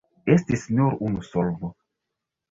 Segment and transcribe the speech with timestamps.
[0.35, 1.69] Estis nur unu solvo.